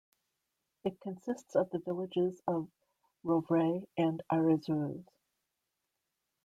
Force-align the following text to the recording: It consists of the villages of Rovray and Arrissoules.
It 0.83 0.99
consists 0.99 1.53
of 1.55 1.69
the 1.69 1.77
villages 1.77 2.41
of 2.47 2.71
Rovray 3.23 3.85
and 3.95 4.23
Arrissoules. 4.31 5.05